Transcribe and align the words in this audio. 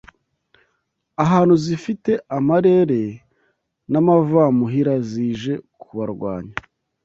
ahantu 1.23 1.55
zifite 1.65 2.11
amarere 2.37 3.03
n’amavamuhira 3.91 4.93
zije 5.09 5.53
kubarwanya 5.81 6.55